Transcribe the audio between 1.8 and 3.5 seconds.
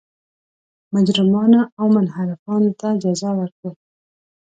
منحرفانو ته جزا